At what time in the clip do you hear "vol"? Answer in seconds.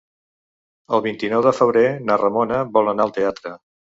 2.79-2.91